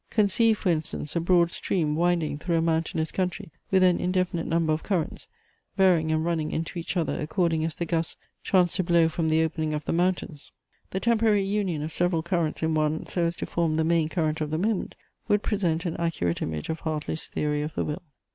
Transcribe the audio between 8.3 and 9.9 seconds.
chance to blow from the opening of